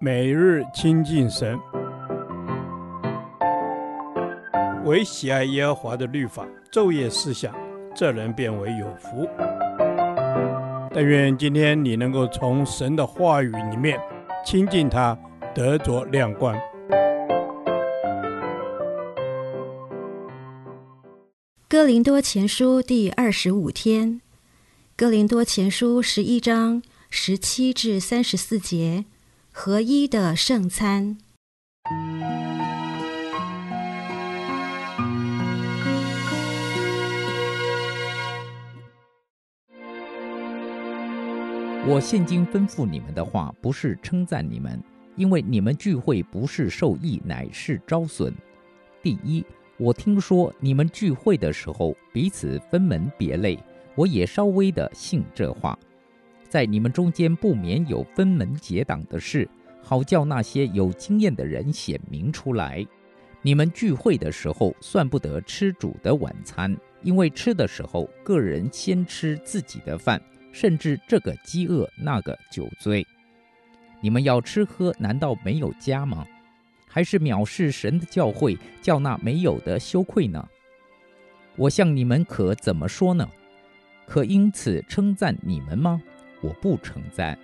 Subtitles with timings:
[0.00, 1.58] 每日亲近神，
[4.84, 7.54] 唯喜爱耶和华的律法，昼夜思想，
[7.94, 9.28] 这人便为有福。
[10.92, 13.98] 但愿今天你能够从神的话语里面
[14.44, 15.16] 亲近他，
[15.54, 16.54] 得着亮光。
[21.68, 24.20] 哥林多前书第二十五天，
[24.96, 29.06] 哥林多前书十一章十七至三十四节。
[29.56, 31.16] 合一的圣餐。
[41.86, 44.82] 我现今吩咐你们的话，不是称赞你们，
[45.14, 48.34] 因为你们聚会不是受益，乃是招损。
[49.04, 49.46] 第一，
[49.78, 53.56] 我听说你们聚会的时候，彼此分门别类，
[53.94, 55.78] 我也稍微的信这话。
[56.54, 59.50] 在你们中间不免有分门结党的事，
[59.82, 62.86] 好叫那些有经验的人显明出来。
[63.42, 73.04] 你们聚会的时候，算不得吃主的晚餐，因为吃的时候，个人先吃自己的饭，甚至这个饥饿，那个酒醉。
[74.00, 76.24] 你们要吃喝，难道没有家吗？
[76.86, 80.48] 还是藐视神的教诲，叫那没有的羞愧呢？
[81.56, 83.28] 我向你们可怎么说呢？
[84.06, 86.00] 可因此称赞你们吗？
[86.44, 87.38] 我不称赞。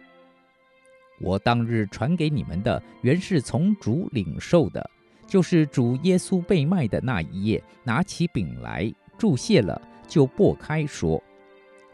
[1.19, 4.91] 我当日传给你们的，原是从主领受的，
[5.27, 11.23] 就是主耶稣被卖的那一夜，拿起饼来，祝谢了，就擘开说：“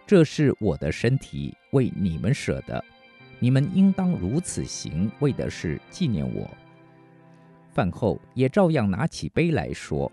[0.05, 2.85] 这是我的身体，为你们舍的，
[3.39, 6.51] 你们应当如此行，为的是纪念我。”
[7.71, 10.11] 饭后也照样拿起杯来说：“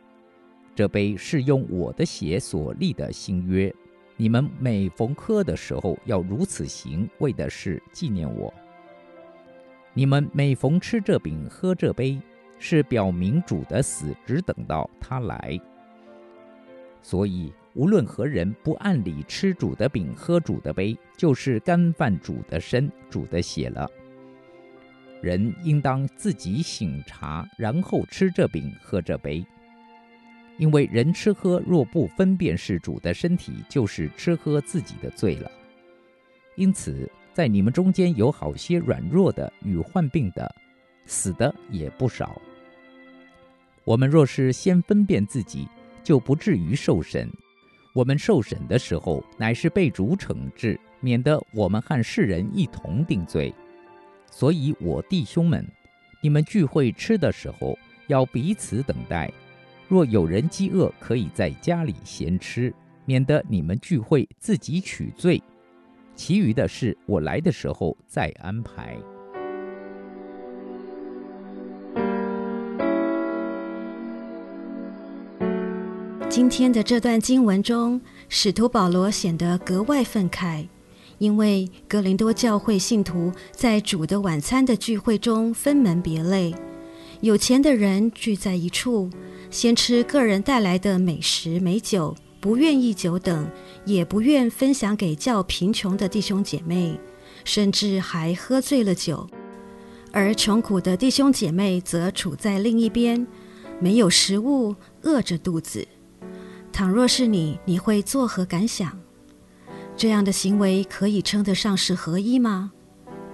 [0.76, 3.74] 这杯是用我的血所立的新约。”
[4.16, 8.54] 你们每逢喝的时候，要如此行，为的是纪念我。
[9.94, 12.20] 你们每逢吃这饼、喝这杯，
[12.60, 15.60] 是表明主的死，只等到他来。
[17.02, 23.90] 所以，无论何人不按理吃主的饼、喝主的杯，就是干犯主的身、主的血了。
[25.22, 29.46] 人应当自己醒察，然后吃这饼、喝这杯。
[30.58, 35.52] 因为人吃喝若不分辨是主的身体，就是吃喝自己的罪了。
[36.56, 40.54] 因此，在你们中间有好些软弱的与患病的，
[41.06, 42.40] 死的也不少。
[43.84, 45.68] 我们若是先分辨自己，
[46.04, 47.30] 就不至于受审。
[47.94, 53.54] 我们受审的时候，乃是被主惩治，免得我们和世人一同定罪。
[54.32, 55.68] 所以我弟兄们，
[56.22, 57.78] 你们聚会吃的时候，
[58.08, 59.32] 要彼此等待。
[59.94, 62.74] 若有人饥饿，可以在家里闲吃，
[63.06, 65.40] 免得你们聚会自己取罪。
[66.16, 68.98] 其余的事，我来的时候再安排。
[76.28, 80.68] 今天的这段经文中，使徒保罗显得格外愤慨，
[81.20, 86.52] 因为哥林多教会信徒在主的晚餐的聚会中分门别类，
[87.24, 89.10] 有钱的人聚在一处。
[89.50, 93.50] 先吃个人带来的美食美酒，不愿意久等，
[93.86, 97.00] 也不愿分享给较贫穷的弟兄姐妹，
[97.46, 99.26] 甚至还喝醉了酒；
[100.12, 103.26] 而穷苦的弟兄姐妹则处在另一边，
[103.80, 105.88] 没有食物，饿着肚子。
[106.74, 109.00] 倘若是你，你会作何感想？
[109.96, 112.74] 这样的行为可以称得上是合一吗？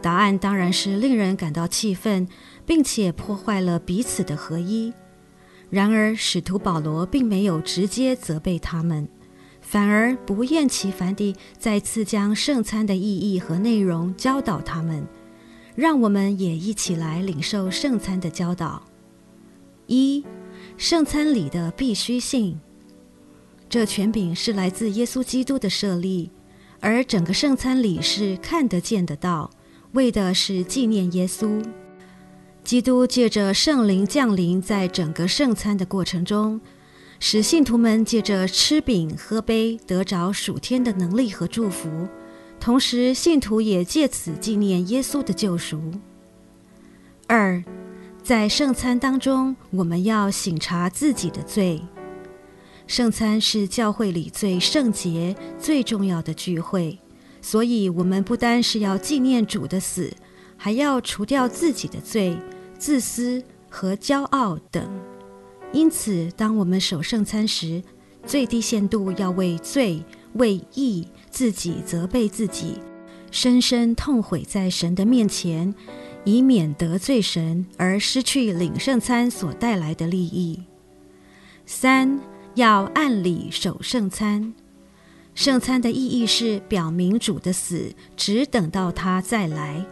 [0.02, 2.28] 答案当然是令人感到气愤，
[2.66, 4.94] 并且破坏了彼此的合一。
[5.70, 9.08] 然而，使徒保罗并没有直接责备他们，
[9.62, 15.06] 反而不厌其烦地再次将圣餐的意义和内容教导他们。
[15.76, 18.84] 让我们也一起来领受圣餐的教导。
[19.88, 20.26] 一、
[20.76, 22.60] 圣餐礼的必须性。
[23.70, 26.32] 这权柄是来自耶稣基督的设立，
[26.82, 29.50] 而整个圣餐礼是看得见的道，
[29.94, 31.64] 为的是纪念耶稣。
[32.64, 36.62] 基督借着圣灵降临在整个圣餐的过程中，
[37.20, 42.08] 使信徒们借着吃饼喝杯得着属天的能力和祝福，
[42.60, 45.82] 同时信徒也借此纪念耶稣的救赎。
[47.26, 47.64] 二，
[48.22, 51.82] 在圣餐当中，我们要省察自己的罪。
[52.86, 57.00] 圣餐是教会里最圣洁、最重要的聚会，
[57.42, 60.14] 所以我们不单是要纪念主的死，
[60.58, 62.38] 还要除掉自己的罪。
[62.78, 64.90] 自私和骄傲等，
[65.74, 67.84] 因此，当我们守圣餐时，
[68.26, 70.02] 最低限度要为罪、
[70.36, 72.80] 为义自己责备自己，
[73.32, 75.76] 深深痛悔在神的面前，
[76.24, 80.64] 以免得罪神而失去领圣餐所带来的利益。
[81.66, 82.18] 三，
[82.56, 84.54] 要按理守圣餐。
[85.40, 89.86] 圣餐的意义是表明主的死，只等到他再来。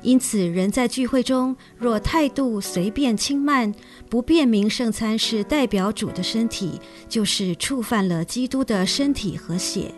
[0.00, 3.74] 因此，人在聚会中若态度随便轻慢，
[4.08, 9.92] 不辨明圣餐是代表主的身体，就是触犯了基督的身体和血。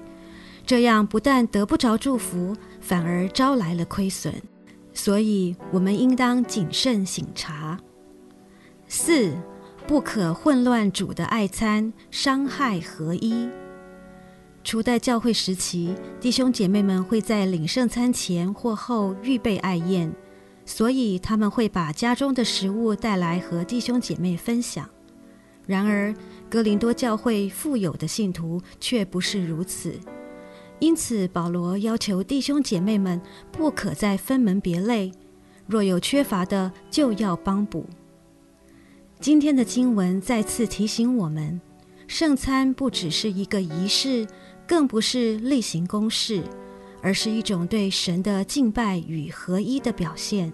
[0.65, 4.33] 这样不但得不着祝福，反而招来了亏损。
[4.95, 7.79] 所以，我们应当谨慎省察。
[8.89, 9.37] 四，
[9.87, 13.47] 不可混乱主的爱餐，伤害合一。
[14.65, 20.11] 初代教会时期，弟兄姐妹们会在领圣餐前或后预备爱宴，
[20.65, 24.89] 所以他们会把家中的食物带来和弟兄姐妹分享。
[25.67, 26.15] 然而，
[26.49, 30.01] 哥林多教会富有的信徒却不是如此，
[30.79, 33.21] 因此保罗要求弟兄姐妹们
[33.53, 35.13] 不可再分门别类，
[35.67, 37.85] 若有缺乏的，就要帮补。
[39.21, 41.61] 今天的经文再次提醒我们，
[42.07, 44.27] 圣餐不只是一个仪式。
[44.67, 46.43] 更不是例行公事，
[47.03, 50.53] 而是一种对神的敬拜与合一的表现。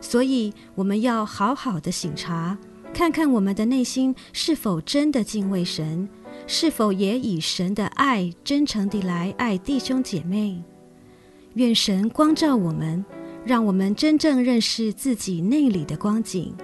[0.00, 2.56] 所以，我们要好好的省察，
[2.94, 6.08] 看看我们的内心是否真的敬畏神，
[6.46, 10.62] 是否也以神的爱真诚地来爱弟兄姐妹。
[11.54, 13.04] 愿神光照我们，
[13.44, 16.54] 让我们真正认识自己内里的光景。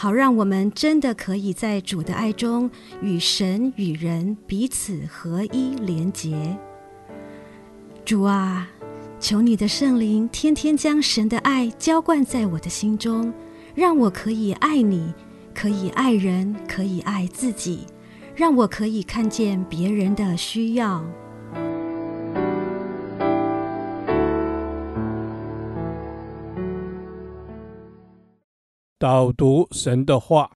[0.00, 2.70] 好，让我们真的可以在主的爱中
[3.02, 6.56] 与神与人彼此合一连结。
[8.04, 8.68] 主啊，
[9.18, 13.34] 求你的圣灵天天将神的爱浇灌在我的心中，
[13.74, 15.12] 让我可以爱你，
[15.52, 17.80] 可以爱人，可以爱自己，
[18.36, 21.04] 让我可以看见别人的需要。
[29.00, 30.50] 导读神的话，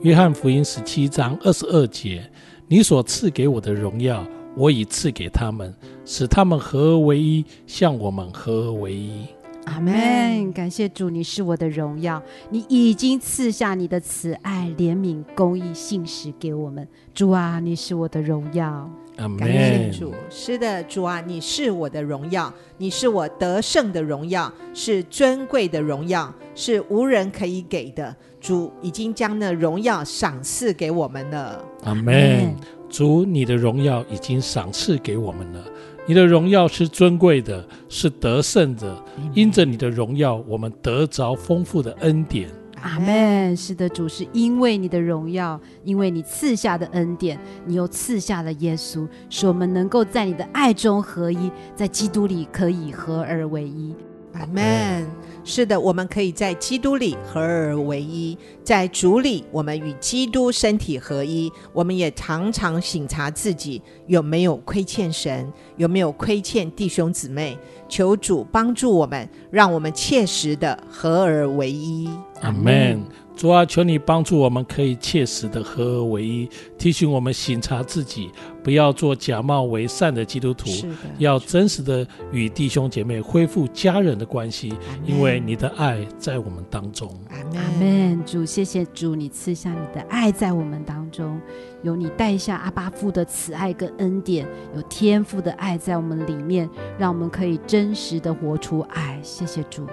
[0.00, 2.32] 约翰福音十七章二十二节：
[2.66, 4.26] 你所赐给我的荣耀，
[4.56, 5.74] 我已赐给他们，
[6.06, 9.26] 使他们合而为一，像我们合而为一。
[9.66, 10.52] 阿门！
[10.52, 16.86] 感谢主，你是我的荣耀，你已经赐下你的慈爱、怜悯、公义、信实给我们。
[17.12, 18.88] 主啊，你是我的荣耀。
[19.18, 28.14] Amen 感谢主，是的，主啊，你是我的荣耀，你是我得胜的荣耀，是尊贵的荣耀，是无人可以给的。
[28.40, 31.64] 主已经将那荣耀赏赐给我们了。
[31.82, 32.54] 阿门。
[32.88, 35.64] 主，你的荣耀已经赏赐给我们了，
[36.08, 38.96] 你的荣耀是尊贵的，是得胜的。
[39.34, 42.48] 因着你的荣耀，我们得着丰富的恩典。
[42.80, 43.56] 阿门。
[43.56, 53.92] 是的，主，是因为你的荣耀，因为你赐下的恩典，你又赐下了耶稣，使我们能够在你的爱中合一，在基督里可以合而为一。
[54.38, 55.06] 阿门。
[55.48, 61.48] 是的，我们可以在基督里合而为一，在主里，我们与基督身体合一。
[61.72, 67.56] 我们也常常省察自己有没有亏欠神，有没有亏欠弟兄姊妹。
[67.88, 72.10] 求主帮助我们，让我们切实的合而为一。
[72.40, 73.00] 阿门。
[73.36, 76.48] 主啊，求你帮助我们，可以切实的合而为一，
[76.78, 78.30] 提醒我们省察自己，
[78.64, 80.70] 不要做假冒为善的基督徒，
[81.18, 84.72] 要真实的与弟兄姐妹恢复家人的关系，
[85.04, 87.08] 因为你的爱在我们当中。
[87.30, 88.24] 阿门。
[88.24, 91.38] 主，谢谢主，你赐下你的爱在我们当中，
[91.82, 96.68] 有你带下阿巴父的慈爱跟恩典，有天父的爱在我们里面，
[96.98, 99.20] 让我们可以真实的活出爱。
[99.22, 99.86] 谢谢主。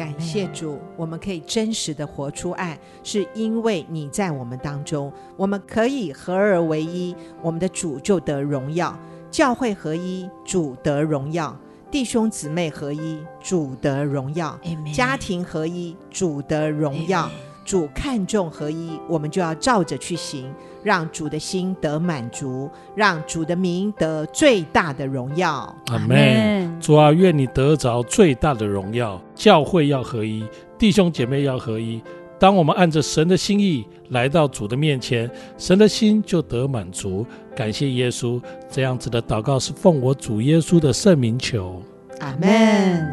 [0.00, 8.94] 感谢主，我们可以真实的活出爱，是因为你在我们当中，我们可以合而为一，我们的主就得荣耀；
[9.30, 11.54] 教会合一，主得荣耀；
[11.90, 14.58] 弟兄姊妹合一，主得荣耀；
[14.90, 17.28] 家庭合一，主得荣耀。
[17.62, 20.50] 主看重合一，我们就要照着去行，
[20.82, 25.74] 让主的心得满足，让主的名得最大的荣耀。
[25.86, 26.80] 阿门。
[26.80, 29.20] 主啊，愿你得着最大的荣耀。
[29.34, 30.44] 教会要合一，
[30.78, 32.02] 弟兄姐妹要合一。
[32.38, 37.26] 当我们按着神的心意来到主的面前，神的心就得满足。
[37.54, 41.82] 感谢耶稣，这样子的祷告是奉我主耶稣的圣名求。
[42.20, 43.06] 阿门。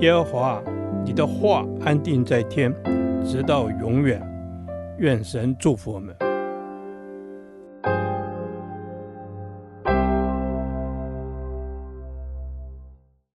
[0.00, 0.62] 耶和华，
[1.06, 2.74] 你的话安定在天。
[3.24, 4.20] 直到永远，
[4.98, 6.31] 愿神祝福我们。